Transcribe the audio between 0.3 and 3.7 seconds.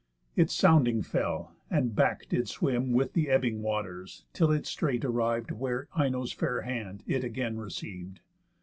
It sounding fell, and back did swim With th' ebbing